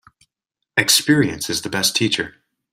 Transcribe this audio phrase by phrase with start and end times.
[0.77, 2.33] Experience is the best teacher.